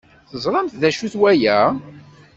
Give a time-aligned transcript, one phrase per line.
[0.29, 1.59] Teẓramt d acu-t waya?